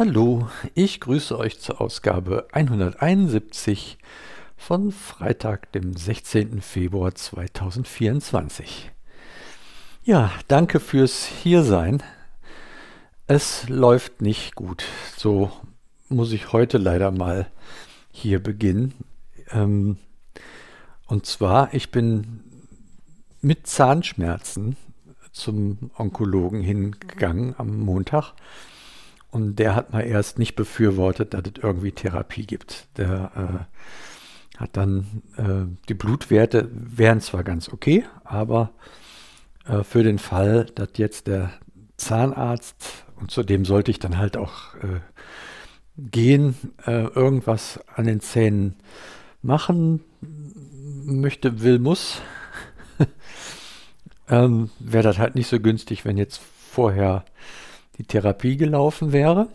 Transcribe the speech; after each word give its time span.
Hallo, 0.00 0.48
ich 0.74 0.98
grüße 1.00 1.38
euch 1.38 1.60
zur 1.60 1.78
Ausgabe 1.82 2.48
171 2.52 3.98
von 4.56 4.92
Freitag, 4.92 5.72
dem 5.72 5.94
16. 5.94 6.62
Februar 6.62 7.14
2024. 7.14 8.92
Ja, 10.02 10.32
danke 10.48 10.80
fürs 10.80 11.26
Hiersein. 11.26 12.02
Es 13.26 13.68
läuft 13.68 14.22
nicht 14.22 14.54
gut. 14.54 14.84
So 15.18 15.52
muss 16.08 16.32
ich 16.32 16.54
heute 16.54 16.78
leider 16.78 17.10
mal 17.10 17.50
hier 18.10 18.42
beginnen. 18.42 18.94
Ähm, 19.50 19.98
und 21.08 21.26
zwar, 21.26 21.74
ich 21.74 21.90
bin 21.90 22.42
mit 23.42 23.66
Zahnschmerzen 23.66 24.78
zum 25.30 25.90
Onkologen 25.94 26.62
hingegangen 26.62 27.54
am 27.58 27.80
Montag. 27.80 28.32
Und 29.30 29.56
der 29.56 29.76
hat 29.76 29.92
mal 29.92 30.00
erst 30.00 30.38
nicht 30.38 30.56
befürwortet, 30.56 31.34
dass 31.34 31.42
es 31.44 31.62
irgendwie 31.62 31.92
Therapie 31.92 32.46
gibt. 32.46 32.88
Der 32.96 33.68
äh, 34.56 34.60
hat 34.60 34.76
dann, 34.76 35.22
äh, 35.36 35.66
die 35.88 35.94
Blutwerte 35.94 36.68
wären 36.72 37.20
zwar 37.20 37.44
ganz 37.44 37.68
okay, 37.68 38.04
aber 38.24 38.72
äh, 39.66 39.84
für 39.84 40.02
den 40.02 40.18
Fall, 40.18 40.66
dass 40.74 40.90
jetzt 40.96 41.28
der 41.28 41.52
Zahnarzt, 41.96 43.04
und 43.16 43.30
zu 43.30 43.42
dem 43.42 43.64
sollte 43.64 43.90
ich 43.90 43.98
dann 43.98 44.18
halt 44.18 44.36
auch 44.36 44.74
äh, 44.76 45.00
gehen, 45.96 46.56
äh, 46.86 47.04
irgendwas 47.04 47.80
an 47.94 48.06
den 48.06 48.20
Zähnen 48.20 48.76
machen 49.42 50.00
möchte, 51.04 51.62
will, 51.62 51.78
muss, 51.78 52.20
ähm, 54.28 54.70
wäre 54.78 55.04
das 55.04 55.18
halt 55.18 55.34
nicht 55.34 55.48
so 55.48 55.60
günstig, 55.60 56.04
wenn 56.04 56.16
jetzt 56.16 56.40
vorher 56.70 57.24
die 58.00 58.06
Therapie 58.06 58.56
gelaufen 58.56 59.12
wäre. 59.12 59.48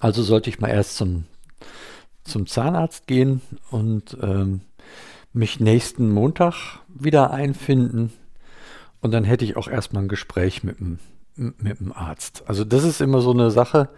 Also 0.00 0.24
sollte 0.24 0.50
ich 0.50 0.58
mal 0.58 0.68
erst 0.68 0.96
zum, 0.96 1.26
zum 2.24 2.48
Zahnarzt 2.48 3.06
gehen 3.06 3.40
und 3.70 4.16
ähm, 4.20 4.62
mich 5.32 5.60
nächsten 5.60 6.10
Montag 6.10 6.80
wieder 6.88 7.30
einfinden. 7.30 8.12
Und 9.00 9.12
dann 9.12 9.22
hätte 9.22 9.44
ich 9.44 9.56
auch 9.56 9.68
erstmal 9.68 10.02
ein 10.02 10.08
Gespräch 10.08 10.64
mit 10.64 10.80
dem, 10.80 10.98
mit 11.36 11.78
dem 11.78 11.92
Arzt. 11.92 12.42
Also 12.46 12.64
das 12.64 12.82
ist 12.82 13.00
immer 13.00 13.20
so 13.20 13.30
eine 13.30 13.52
Sache, 13.52 13.88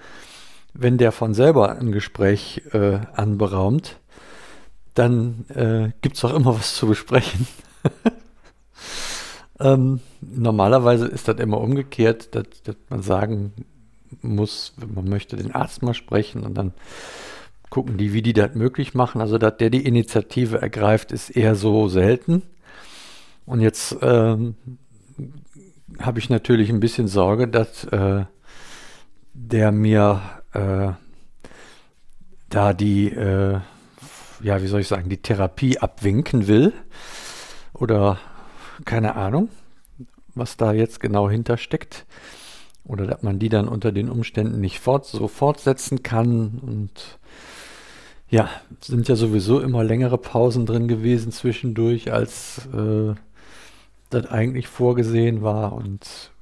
wenn 0.74 0.98
der 0.98 1.10
von 1.10 1.32
selber 1.32 1.78
ein 1.78 1.90
Gespräch 1.90 2.64
äh, 2.72 2.98
anberaumt, 3.14 3.98
dann 4.92 5.46
äh, 5.48 5.90
gibt 6.02 6.18
es 6.18 6.24
auch 6.26 6.34
immer 6.34 6.54
was 6.54 6.74
zu 6.74 6.86
besprechen. 6.86 7.46
Ähm, 9.60 10.00
normalerweise 10.20 11.06
ist 11.06 11.28
das 11.28 11.38
immer 11.38 11.60
umgekehrt, 11.60 12.34
dass, 12.34 12.44
dass 12.64 12.76
man 12.88 13.02
sagen 13.02 13.52
muss, 14.22 14.74
man 14.94 15.08
möchte 15.08 15.36
den 15.36 15.52
Arzt 15.52 15.82
mal 15.82 15.94
sprechen 15.94 16.44
und 16.44 16.54
dann 16.54 16.72
gucken 17.70 17.96
die, 17.98 18.12
wie 18.12 18.22
die 18.22 18.32
das 18.32 18.54
möglich 18.54 18.94
machen. 18.94 19.20
Also, 19.20 19.38
dass 19.38 19.56
der 19.56 19.70
die 19.70 19.84
Initiative 19.84 20.60
ergreift, 20.60 21.12
ist 21.12 21.30
eher 21.30 21.54
so 21.54 21.88
selten. 21.88 22.42
Und 23.46 23.60
jetzt 23.60 23.96
ähm, 24.00 24.54
habe 25.98 26.18
ich 26.18 26.30
natürlich 26.30 26.70
ein 26.70 26.80
bisschen 26.80 27.08
Sorge, 27.08 27.48
dass 27.48 27.84
äh, 27.84 28.24
der 29.34 29.72
mir 29.72 30.22
äh, 30.52 30.92
da 32.48 32.72
die, 32.72 33.08
äh, 33.10 33.58
ja, 34.42 34.62
wie 34.62 34.66
soll 34.66 34.80
ich 34.80 34.88
sagen, 34.88 35.08
die 35.08 35.20
Therapie 35.20 35.78
abwinken 35.78 36.46
will 36.46 36.72
oder 37.72 38.18
keine 38.84 39.16
Ahnung, 39.16 39.48
was 40.34 40.56
da 40.56 40.72
jetzt 40.72 41.00
genau 41.00 41.28
hintersteckt. 41.30 42.06
Oder 42.84 43.06
dass 43.06 43.22
man 43.22 43.38
die 43.38 43.48
dann 43.48 43.68
unter 43.68 43.92
den 43.92 44.10
Umständen 44.10 44.60
nicht 44.60 44.78
fort, 44.78 45.06
so 45.06 45.26
fortsetzen 45.26 46.02
kann. 46.02 46.60
Und 46.60 47.18
ja, 48.28 48.50
sind 48.80 49.08
ja 49.08 49.16
sowieso 49.16 49.60
immer 49.60 49.84
längere 49.84 50.18
Pausen 50.18 50.66
drin 50.66 50.88
gewesen 50.88 51.32
zwischendurch, 51.32 52.12
als 52.12 52.66
äh, 52.74 53.14
das 54.10 54.26
eigentlich 54.26 54.68
vorgesehen 54.68 55.42
war. 55.42 55.72
Und 55.72 56.32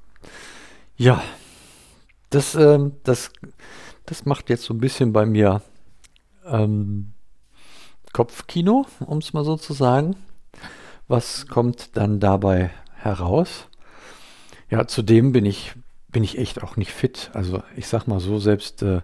ja, 0.96 1.22
das, 2.30 2.54
äh, 2.54 2.78
das, 3.04 3.30
das 4.06 4.24
macht 4.24 4.50
jetzt 4.50 4.64
so 4.64 4.74
ein 4.74 4.80
bisschen 4.80 5.12
bei 5.12 5.26
mir 5.26 5.62
ähm, 6.46 7.12
Kopfkino, 8.12 8.86
um 9.06 9.18
es 9.18 9.32
mal 9.32 9.44
so 9.44 9.56
zu 9.56 9.72
sagen. 9.72 10.16
Was 11.08 11.46
kommt 11.46 11.96
dann 11.96 12.20
dabei 12.20 12.70
heraus? 12.94 13.68
Ja, 14.70 14.86
zudem 14.86 15.32
bin 15.32 15.44
ich, 15.44 15.74
bin 16.08 16.24
ich 16.24 16.38
echt 16.38 16.62
auch 16.62 16.76
nicht 16.76 16.92
fit. 16.92 17.30
Also 17.34 17.62
ich 17.76 17.86
sag 17.86 18.06
mal 18.06 18.20
so, 18.20 18.38
selbst 18.38 18.82
äh, 18.82 19.02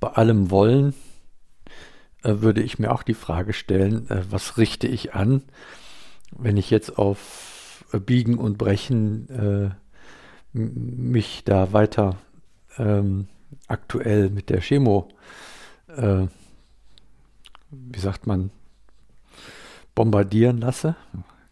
bei 0.00 0.08
allem 0.08 0.50
Wollen 0.50 0.94
äh, 2.22 2.40
würde 2.40 2.62
ich 2.62 2.78
mir 2.78 2.92
auch 2.92 3.02
die 3.02 3.14
Frage 3.14 3.52
stellen, 3.52 4.10
äh, 4.10 4.22
was 4.30 4.58
richte 4.58 4.86
ich 4.86 5.14
an, 5.14 5.42
wenn 6.36 6.56
ich 6.56 6.70
jetzt 6.70 6.98
auf 6.98 7.84
äh, 7.92 8.00
Biegen 8.00 8.36
und 8.36 8.58
Brechen 8.58 9.28
äh, 9.30 9.70
mich 10.52 11.44
da 11.44 11.72
weiter 11.72 12.16
ähm, 12.78 13.28
aktuell 13.68 14.30
mit 14.30 14.50
der 14.50 14.60
Chemo, 14.60 15.08
äh, 15.88 16.26
wie 17.70 17.98
sagt 18.00 18.26
man, 18.26 18.50
bombardieren 19.96 20.58
lasse. 20.58 20.94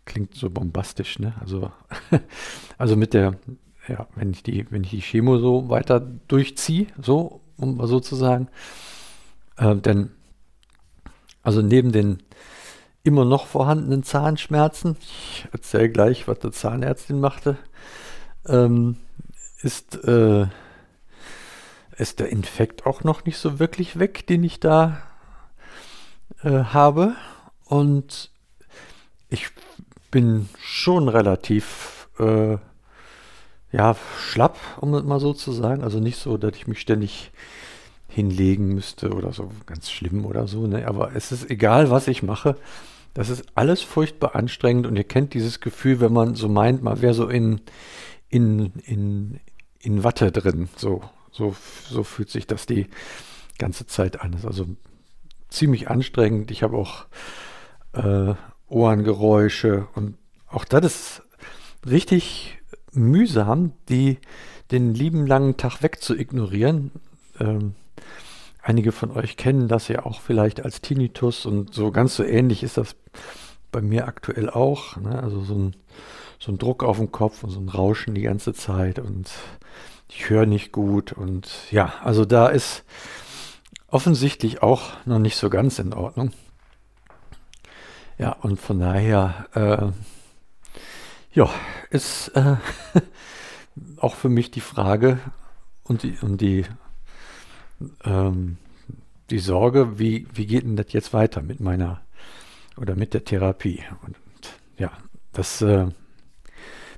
Klingt 0.04 0.34
so 0.34 0.50
bombastisch, 0.50 1.18
ne? 1.18 1.34
Also, 1.40 1.72
also 2.78 2.94
mit 2.94 3.14
der, 3.14 3.34
ja, 3.88 4.06
wenn 4.14 4.30
ich 4.30 4.44
die, 4.44 4.70
wenn 4.70 4.84
ich 4.84 4.90
die 4.90 5.00
Chemo 5.00 5.38
so 5.38 5.68
weiter 5.68 5.98
durchziehe, 5.98 6.86
so, 7.02 7.40
um 7.56 7.78
mal 7.78 7.88
so 7.88 7.98
zu 7.98 8.14
sagen, 8.14 8.48
äh, 9.56 9.74
denn, 9.74 10.12
also 11.42 11.62
neben 11.62 11.90
den 11.90 12.22
immer 13.02 13.24
noch 13.24 13.46
vorhandenen 13.46 14.02
Zahnschmerzen, 14.02 14.96
ich 15.00 15.46
erzähle 15.52 15.90
gleich, 15.90 16.28
was 16.28 16.38
die 16.38 16.50
Zahnärztin 16.50 17.20
machte, 17.20 17.58
ähm, 18.46 18.96
ist, 19.62 20.04
äh, 20.04 20.46
ist 21.96 22.20
der 22.20 22.28
Infekt 22.28 22.86
auch 22.86 23.04
noch 23.04 23.24
nicht 23.24 23.38
so 23.38 23.58
wirklich 23.58 23.98
weg, 23.98 24.26
den 24.26 24.44
ich 24.44 24.60
da 24.60 25.02
äh, 26.42 26.64
habe. 26.64 27.14
Und 27.64 28.30
ich 29.34 29.48
bin 30.10 30.48
schon 30.58 31.08
relativ 31.08 32.08
äh, 32.18 32.56
ja, 33.72 33.96
schlapp, 34.18 34.56
um 34.80 34.94
es 34.94 35.04
mal 35.04 35.20
so 35.20 35.34
zu 35.34 35.52
sagen. 35.52 35.82
Also 35.82 35.98
nicht 35.98 36.16
so, 36.16 36.36
dass 36.38 36.56
ich 36.56 36.66
mich 36.66 36.80
ständig 36.80 37.32
hinlegen 38.08 38.68
müsste 38.68 39.10
oder 39.12 39.32
so 39.32 39.50
ganz 39.66 39.90
schlimm 39.90 40.24
oder 40.24 40.46
so. 40.46 40.66
Ne? 40.66 40.86
Aber 40.86 41.14
es 41.14 41.32
ist 41.32 41.50
egal, 41.50 41.90
was 41.90 42.06
ich 42.06 42.22
mache. 42.22 42.56
Das 43.12 43.28
ist 43.28 43.44
alles 43.54 43.82
furchtbar 43.82 44.34
anstrengend 44.36 44.86
und 44.86 44.96
ihr 44.96 45.04
kennt 45.04 45.34
dieses 45.34 45.60
Gefühl, 45.60 46.00
wenn 46.00 46.12
man 46.12 46.34
so 46.34 46.48
meint, 46.48 46.82
man 46.82 47.02
wäre 47.02 47.14
so 47.14 47.28
in, 47.28 47.60
in, 48.28 48.72
in, 48.84 49.40
in 49.80 50.04
Watte 50.04 50.32
drin. 50.32 50.68
So, 50.76 51.02
so, 51.32 51.56
so 51.88 52.04
fühlt 52.04 52.30
sich 52.30 52.46
das 52.46 52.66
die 52.66 52.86
ganze 53.58 53.86
Zeit 53.86 54.20
an. 54.20 54.32
Das 54.32 54.42
ist 54.42 54.46
also 54.46 54.66
ziemlich 55.48 55.90
anstrengend. 55.90 56.50
Ich 56.50 56.62
habe 56.62 56.76
auch 56.76 57.06
äh, 57.92 58.34
Ohrengeräusche 58.74 59.86
und 59.94 60.16
auch 60.48 60.64
das 60.64 60.84
ist 60.84 61.22
richtig 61.88 62.58
mühsam, 62.92 63.72
die 63.88 64.18
den 64.70 64.94
lieben 64.94 65.26
langen 65.26 65.56
Tag 65.56 65.82
weg 65.82 66.02
zu 66.02 66.16
ignorieren. 66.16 66.90
Ähm, 67.38 67.74
einige 68.62 68.90
von 68.90 69.12
euch 69.12 69.36
kennen 69.36 69.68
das 69.68 69.86
ja 69.88 70.04
auch 70.04 70.20
vielleicht 70.20 70.64
als 70.64 70.80
Tinnitus 70.80 71.46
und 71.46 71.72
so 71.72 71.92
ganz 71.92 72.16
so 72.16 72.24
ähnlich 72.24 72.64
ist 72.64 72.76
das 72.76 72.96
bei 73.70 73.80
mir 73.80 74.08
aktuell 74.08 74.50
auch. 74.50 74.96
Ne? 74.96 75.22
Also 75.22 75.42
so 75.42 75.54
ein, 75.54 75.76
so 76.40 76.50
ein 76.50 76.58
Druck 76.58 76.82
auf 76.82 76.98
dem 76.98 77.12
Kopf 77.12 77.44
und 77.44 77.50
so 77.50 77.60
ein 77.60 77.68
Rauschen 77.68 78.14
die 78.14 78.22
ganze 78.22 78.54
Zeit 78.54 78.98
und 78.98 79.30
ich 80.08 80.30
höre 80.30 80.46
nicht 80.46 80.72
gut 80.72 81.12
und 81.12 81.48
ja, 81.70 81.94
also 82.02 82.24
da 82.24 82.48
ist 82.48 82.84
offensichtlich 83.86 84.62
auch 84.62 84.92
noch 85.06 85.20
nicht 85.20 85.36
so 85.36 85.48
ganz 85.48 85.78
in 85.78 85.92
Ordnung. 85.94 86.32
Ja, 88.18 88.32
und 88.32 88.60
von 88.60 88.78
daher, 88.78 89.46
äh, 89.54 91.36
ja, 91.36 91.50
ist 91.90 92.28
äh, 92.28 92.56
auch 93.98 94.14
für 94.14 94.28
mich 94.28 94.50
die 94.52 94.60
Frage 94.60 95.18
und 95.82 96.04
die, 96.04 96.16
und 96.20 96.40
die, 96.40 96.64
ähm, 98.04 98.58
die 99.30 99.40
Sorge, 99.40 99.98
wie, 99.98 100.28
wie 100.32 100.46
geht 100.46 100.62
denn 100.62 100.76
das 100.76 100.92
jetzt 100.92 101.12
weiter 101.12 101.42
mit 101.42 101.58
meiner 101.58 102.02
oder 102.76 102.94
mit 102.94 103.14
der 103.14 103.24
Therapie? 103.24 103.82
Und 104.06 104.16
ja, 104.78 104.92
das, 105.32 105.60
äh, 105.62 105.88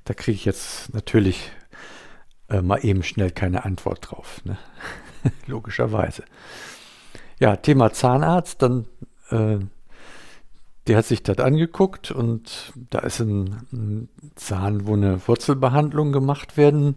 da 0.04 0.14
kriege 0.14 0.36
ich 0.36 0.44
jetzt 0.44 0.92
natürlich 0.92 1.50
äh, 2.50 2.60
mal 2.60 2.84
eben 2.84 3.02
schnell 3.02 3.30
keine 3.30 3.64
Antwort 3.64 4.10
drauf, 4.10 4.44
ne? 4.44 4.58
logischerweise. 5.46 6.24
Ja, 7.40 7.56
Thema 7.56 7.92
Zahnarzt, 7.92 8.60
dann 8.60 8.86
äh, 10.86 10.88
der 10.88 10.96
hat 10.98 11.06
sich 11.06 11.22
das 11.22 11.38
angeguckt 11.38 12.10
und 12.10 12.72
da 12.90 13.00
ist 13.00 13.20
ein, 13.20 14.08
Zahn, 14.36 14.86
wo 14.86 14.94
eine 14.94 15.20
Wurzelbehandlung 15.26 16.12
gemacht 16.12 16.56
werden 16.56 16.96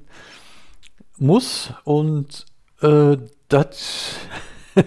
muss. 1.17 1.73
Und 1.83 2.45
äh, 2.81 3.17
das 3.47 4.17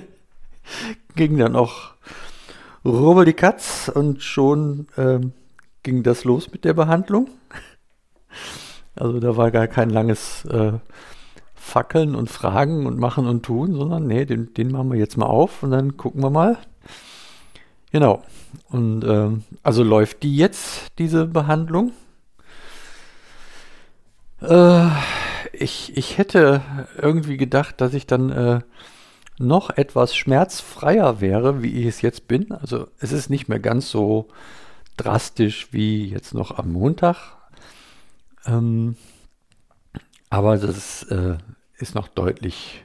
ging 1.16 1.36
dann 1.36 1.56
auch 1.56 1.92
rubbel 2.84 3.24
die 3.24 3.32
Katz 3.32 3.90
und 3.92 4.22
schon 4.22 4.86
ähm, 4.96 5.32
ging 5.82 6.02
das 6.02 6.24
los 6.24 6.50
mit 6.50 6.64
der 6.64 6.74
Behandlung. 6.74 7.28
Also 8.94 9.20
da 9.20 9.36
war 9.36 9.50
gar 9.50 9.68
kein 9.68 9.90
langes 9.90 10.44
äh, 10.44 10.72
Fackeln 11.54 12.14
und 12.14 12.28
Fragen 12.28 12.86
und 12.86 12.98
Machen 12.98 13.26
und 13.26 13.44
Tun, 13.44 13.74
sondern 13.74 14.06
nee, 14.06 14.24
den, 14.26 14.52
den 14.52 14.70
machen 14.70 14.92
wir 14.92 14.98
jetzt 14.98 15.16
mal 15.16 15.26
auf 15.26 15.62
und 15.62 15.70
dann 15.70 15.96
gucken 15.96 16.22
wir 16.22 16.30
mal. 16.30 16.58
Genau. 17.92 18.22
Und 18.70 19.04
ähm, 19.04 19.44
also 19.62 19.84
läuft 19.84 20.22
die 20.22 20.36
jetzt, 20.36 20.98
diese 20.98 21.26
Behandlung. 21.26 21.92
Äh, 24.40 24.88
ich, 25.52 25.96
ich 25.96 26.16
hätte 26.18 26.62
irgendwie 26.96 27.36
gedacht, 27.36 27.80
dass 27.80 27.92
ich 27.94 28.06
dann 28.06 28.30
äh, 28.30 28.60
noch 29.38 29.70
etwas 29.70 30.16
schmerzfreier 30.16 31.20
wäre, 31.20 31.62
wie 31.62 31.80
ich 31.80 31.86
es 31.86 32.00
jetzt 32.00 32.28
bin. 32.28 32.50
Also 32.52 32.88
es 32.98 33.12
ist 33.12 33.28
nicht 33.28 33.48
mehr 33.48 33.60
ganz 33.60 33.90
so 33.90 34.28
drastisch 34.96 35.68
wie 35.72 36.08
jetzt 36.08 36.32
noch 36.32 36.58
am 36.58 36.72
Montag. 36.72 37.16
Ähm, 38.46 38.96
aber 40.30 40.56
das 40.56 41.02
äh, 41.04 41.36
ist 41.76 41.94
noch 41.94 42.08
deutlich 42.08 42.82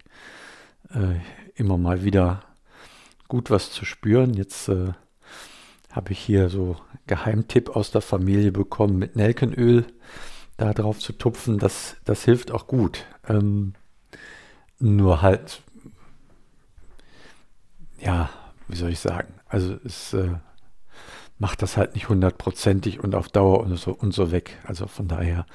äh, 0.89 1.19
immer 1.56 1.77
mal 1.77 2.04
wieder 2.04 2.44
gut 3.28 3.50
was 3.50 3.72
zu 3.72 3.86
spüren. 3.86 4.34
Jetzt 4.34 4.70
äh, 4.70 4.94
habe 5.92 6.12
ich 6.12 6.20
hier 6.20 6.50
so 6.50 6.78
Geheimtipp 7.08 7.76
aus 7.76 7.92
der 7.92 8.02
Familie 8.02 8.52
bekommen 8.52 8.98
mit 8.98 9.16
Nelkenöl 9.16 9.86
da 10.58 10.74
drauf 10.74 11.00
zu 11.00 11.14
tupfen. 11.14 11.60
Das, 11.60 11.98
das 12.06 12.24
hilft 12.24 12.52
auch 12.52 12.68
gut. 12.68 13.06
Ähm, 13.28 13.74
nur 14.80 15.22
halt 15.22 15.62
ja, 18.00 18.30
wie 18.68 18.76
soll 18.76 18.92
ich 18.92 19.00
sagen, 19.00 19.34
also 19.48 19.76
es 19.84 20.14
äh, 20.14 20.36
macht 21.40 21.62
das 21.62 21.78
halt 21.78 21.96
nicht 21.96 22.10
hundertprozentig 22.10 23.04
und 23.04 23.16
auf 23.16 23.30
Dauer 23.30 23.62
und 23.62 23.78
so 23.78 23.92
und 23.92 24.14
so 24.14 24.32
weg. 24.32 24.58
Also 24.64 24.88
von 24.88 25.08
daher 25.08 25.46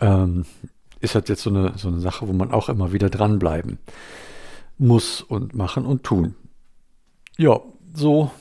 ähm, 0.00 0.44
ist 1.00 1.14
das 1.14 1.24
jetzt 1.28 1.42
so 1.42 1.50
eine, 1.50 1.76
so 1.76 1.88
eine 1.88 2.00
Sache, 2.00 2.28
wo 2.28 2.32
man 2.32 2.52
auch 2.52 2.68
immer 2.68 2.92
wieder 2.92 3.10
dranbleiben 3.10 3.78
muss 4.78 5.22
und 5.22 5.54
machen 5.54 5.84
und 5.84 6.04
tun. 6.04 6.34
Ja, 7.40 7.60
so, 7.94 8.32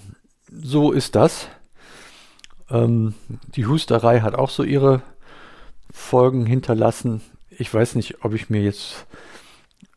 so 0.51 0.91
ist 0.91 1.13
das. 1.13 1.47
Ähm, 2.71 3.13
die 3.55 3.67
Husterei 3.67 4.21
hat 4.21 4.33
auch 4.33 4.49
so 4.49 4.63
ihre 4.63 5.03
Folgen 5.91 6.47
hinterlassen. 6.47 7.21
Ich 7.51 7.71
weiß 7.71 7.93
nicht, 7.93 8.25
ob 8.25 8.33
ich 8.33 8.49
mir 8.49 8.63
jetzt 8.63 9.05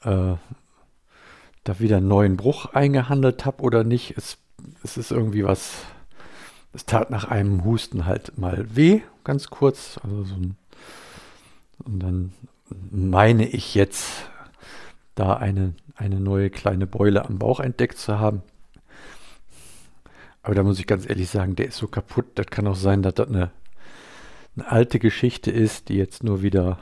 äh, 0.03 0.35
da 1.65 1.79
wieder 1.79 1.97
einen 1.97 2.09
neuen 2.09 2.37
Bruch 2.37 2.67
eingehandelt 2.75 3.47
habe 3.47 3.63
oder 3.63 3.85
nicht. 3.85 4.19
Es, 4.19 4.37
es 4.85 4.99
ist 4.99 5.13
irgendwie 5.13 5.45
was, 5.45 5.73
es 6.75 6.85
tat 6.85 7.11
nach 7.11 7.25
einem 7.25 7.65
Husten 7.65 8.05
halt 8.05 8.37
mal 8.37 8.67
weh, 8.77 9.01
ganz 9.25 9.49
kurz. 9.49 9.99
Also 10.05 10.25
so 10.25 10.35
ein, 10.35 10.57
und 11.85 12.01
dann 12.01 12.33
meine 12.91 13.49
ich 13.49 13.75
jetzt, 13.75 14.29
da 15.15 15.39
eine, 15.39 15.73
eine 15.97 16.21
neue 16.21 16.51
kleine 16.51 16.87
Beule 16.87 17.25
am 17.25 17.39
Bauch 17.39 17.61
entdeckt 17.61 17.97
zu 17.97 18.19
haben. 18.19 18.43
Aber 20.43 20.55
da 20.55 20.63
muss 20.63 20.79
ich 20.79 20.87
ganz 20.87 21.09
ehrlich 21.09 21.29
sagen, 21.29 21.57
der 21.57 21.69
ist 21.69 21.77
so 21.77 21.87
kaputt. 21.87 22.27
Das 22.37 22.47
kann 22.47 22.67
auch 22.67 22.77
sein, 22.77 23.03
dass 23.03 23.15
das 23.15 23.29
eine, 23.29 23.51
eine 24.57 24.71
alte 24.71 24.99
Geschichte 24.99 25.51
ist, 25.51 25.89
die 25.89 25.97
jetzt 25.97 26.25
nur 26.25 26.43
wieder 26.43 26.79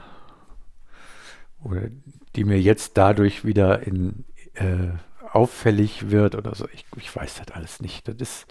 oder 1.63 1.89
die 2.35 2.43
mir 2.43 2.59
jetzt 2.59 2.97
dadurch 2.97 3.43
wieder 3.43 3.85
in, 3.85 4.23
äh, 4.53 4.91
auffällig 5.31 6.09
wird 6.09 6.35
oder 6.35 6.55
so. 6.55 6.67
Ich, 6.73 6.85
ich 6.97 7.13
weiß 7.13 7.41
das 7.45 7.55
alles 7.55 7.81
nicht. 7.81 8.07
Das 8.07 8.15
ist, 8.17 8.45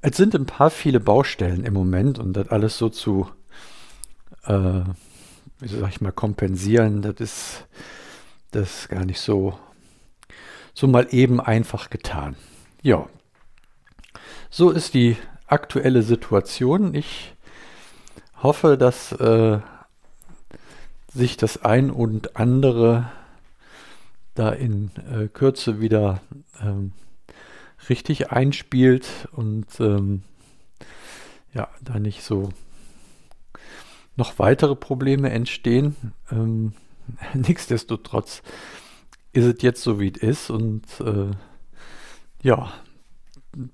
es 0.00 0.16
sind 0.16 0.34
ein 0.34 0.46
paar 0.46 0.70
viele 0.70 1.00
Baustellen 1.00 1.64
im 1.64 1.74
Moment 1.74 2.18
und 2.18 2.32
das 2.32 2.48
alles 2.48 2.78
so 2.78 2.88
zu, 2.88 3.30
äh, 4.44 4.80
wie 5.60 5.68
sag 5.68 5.90
ich 5.90 6.00
mal, 6.00 6.12
kompensieren, 6.12 7.02
das 7.02 7.16
ist, 7.20 7.66
das 8.50 8.80
ist 8.80 8.88
gar 8.88 9.04
nicht 9.04 9.20
so, 9.20 9.58
so 10.74 10.88
mal 10.88 11.06
eben 11.10 11.40
einfach 11.40 11.88
getan. 11.88 12.36
Ja, 12.82 13.08
so 14.52 14.70
ist 14.70 14.92
die 14.92 15.16
aktuelle 15.46 16.02
Situation. 16.02 16.94
Ich 16.94 17.34
hoffe, 18.42 18.76
dass 18.76 19.12
äh, 19.12 19.60
sich 21.08 21.38
das 21.38 21.64
ein 21.64 21.90
und 21.90 22.36
andere 22.36 23.10
da 24.34 24.50
in 24.50 24.90
äh, 25.10 25.28
Kürze 25.28 25.80
wieder 25.80 26.20
ähm, 26.60 26.92
richtig 27.88 28.30
einspielt 28.30 29.08
und 29.32 29.66
ähm, 29.80 30.22
ja, 31.54 31.68
da 31.80 31.98
nicht 31.98 32.22
so 32.22 32.50
noch 34.16 34.38
weitere 34.38 34.76
Probleme 34.76 35.30
entstehen. 35.30 35.96
Ähm, 36.30 36.74
nichtsdestotrotz 37.32 38.42
ist 39.32 39.46
es 39.46 39.62
jetzt 39.62 39.82
so, 39.82 39.98
wie 39.98 40.12
es 40.14 40.22
ist 40.22 40.50
und 40.50 40.84
äh, 41.00 41.30
ja, 42.42 42.70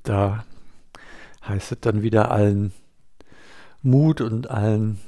da 0.05 0.45
heißt 1.49 1.73
es 1.73 1.81
dann 1.81 2.03
wieder 2.03 2.31
allen 2.31 2.73
Mut 3.83 4.21
und 4.21 4.51
allen 4.51 4.99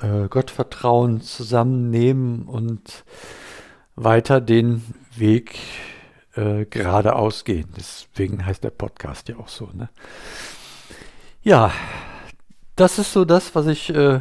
äh, 0.00 0.28
Gottvertrauen 0.28 1.20
zusammennehmen 1.20 2.46
und 2.46 3.04
weiter 3.94 4.40
den 4.40 4.82
Weg 5.16 5.58
äh, 6.34 6.66
geradeaus 6.66 7.44
gehen. 7.44 7.68
Deswegen 7.76 8.44
heißt 8.44 8.62
der 8.62 8.70
Podcast 8.70 9.28
ja 9.28 9.38
auch 9.38 9.48
so. 9.48 9.70
Ne? 9.72 9.88
Ja, 11.42 11.72
das 12.76 12.98
ist 12.98 13.12
so 13.12 13.24
das, 13.24 13.54
was 13.54 13.66
ich 13.66 13.90
äh, 13.90 14.20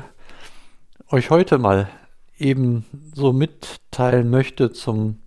euch 1.09 1.29
heute 1.29 1.57
mal 1.57 1.89
eben 2.37 2.85
so 3.13 3.33
mitteilen 3.33 4.29
möchte 4.29 4.71
zum 4.71 5.19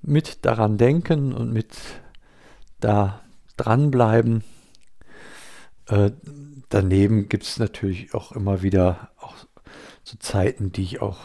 mit 0.00 0.44
daran 0.44 0.78
denken 0.78 1.32
und 1.32 1.52
mit 1.52 1.76
da 2.80 3.20
dranbleiben. 3.56 4.44
Äh, 5.88 6.10
daneben 6.68 7.28
gibt 7.28 7.44
es 7.44 7.58
natürlich 7.58 8.14
auch 8.14 8.32
immer 8.32 8.62
wieder 8.62 9.10
auch 9.18 9.34
so 10.04 10.16
Zeiten, 10.18 10.72
die 10.72 10.82
ich 10.82 11.02
auch 11.02 11.18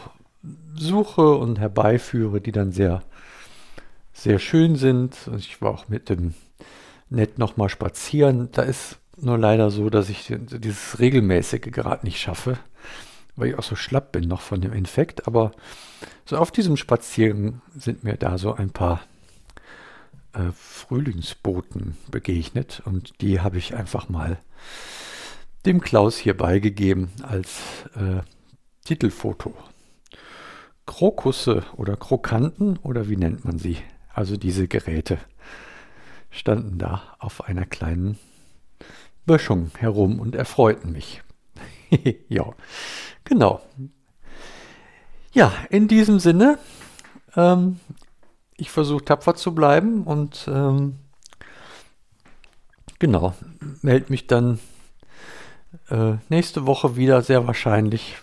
suche 0.76 1.36
und 1.36 1.58
herbeiführe, 1.58 2.40
die 2.40 2.52
dann 2.52 2.72
sehr, 2.72 3.02
sehr 4.12 4.38
schön 4.38 4.76
sind. 4.76 5.16
Ich 5.36 5.62
war 5.62 5.72
auch 5.72 5.88
mit 5.88 6.08
dem 6.08 6.34
Nett 7.08 7.38
nochmal 7.38 7.68
spazieren. 7.68 8.48
Da 8.52 8.62
ist 8.62 8.98
nur 9.16 9.38
leider 9.38 9.70
so, 9.70 9.90
dass 9.90 10.08
ich 10.08 10.32
dieses 10.36 10.98
regelmäßige 10.98 11.70
gerade 11.70 12.04
nicht 12.04 12.20
schaffe, 12.20 12.58
weil 13.36 13.50
ich 13.50 13.58
auch 13.58 13.62
so 13.62 13.76
schlapp 13.76 14.12
bin 14.12 14.28
noch 14.28 14.40
von 14.40 14.60
dem 14.60 14.72
Infekt. 14.72 15.26
Aber 15.26 15.52
so 16.24 16.36
auf 16.36 16.50
diesem 16.50 16.76
Spaziergang 16.76 17.60
sind 17.76 18.04
mir 18.04 18.16
da 18.16 18.38
so 18.38 18.54
ein 18.54 18.70
paar 18.70 19.00
äh, 20.34 20.52
Frühlingsboten 20.52 21.96
begegnet 22.10 22.82
und 22.84 23.20
die 23.20 23.40
habe 23.40 23.58
ich 23.58 23.74
einfach 23.74 24.08
mal 24.08 24.38
dem 25.66 25.80
Klaus 25.80 26.16
hier 26.16 26.36
beigegeben 26.36 27.10
als 27.22 27.60
äh, 27.96 28.20
Titelfoto. 28.84 29.54
Krokusse 30.86 31.64
oder 31.76 31.96
Krokanten 31.96 32.76
oder 32.78 33.08
wie 33.08 33.16
nennt 33.16 33.44
man 33.44 33.58
sie? 33.58 33.78
Also 34.12 34.36
diese 34.36 34.68
Geräte 34.68 35.18
standen 36.30 36.78
da 36.78 37.16
auf 37.18 37.44
einer 37.44 37.64
kleinen 37.64 38.18
Böschung 39.24 39.70
herum 39.78 40.20
und 40.20 40.34
erfreuten 40.34 40.92
mich. 40.92 41.22
ja, 42.28 42.52
genau. 43.24 43.62
Ja, 45.32 45.52
in 45.70 45.88
diesem 45.88 46.20
Sinne, 46.20 46.58
ähm, 47.34 47.80
ich 48.56 48.70
versuche 48.70 49.04
tapfer 49.04 49.34
zu 49.34 49.54
bleiben 49.54 50.04
und 50.04 50.48
ähm, 50.48 50.96
genau, 52.98 53.34
melde 53.82 54.10
mich 54.10 54.26
dann 54.26 54.58
äh, 55.90 56.14
nächste 56.28 56.66
Woche 56.66 56.96
wieder 56.96 57.22
sehr 57.22 57.46
wahrscheinlich 57.46 58.16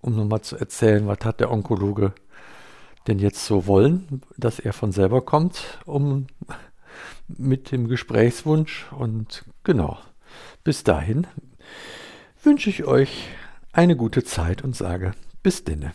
um 0.00 0.16
nochmal 0.16 0.42
zu 0.42 0.56
erzählen, 0.56 1.06
was 1.06 1.18
hat 1.24 1.40
der 1.40 1.50
Onkologe 1.50 2.12
denn 3.06 3.18
jetzt 3.18 3.44
so 3.46 3.66
wollen, 3.66 4.22
dass 4.36 4.58
er 4.58 4.72
von 4.72 4.92
selber 4.92 5.22
kommt, 5.22 5.78
um 5.86 6.26
mit 7.28 7.72
dem 7.72 7.88
Gesprächswunsch. 7.88 8.86
Und 8.92 9.44
genau, 9.64 9.98
bis 10.64 10.84
dahin 10.84 11.26
wünsche 12.42 12.70
ich 12.70 12.84
euch 12.84 13.28
eine 13.72 13.96
gute 13.96 14.24
Zeit 14.24 14.62
und 14.62 14.76
sage 14.76 15.12
bis 15.42 15.64
denne. 15.64 15.92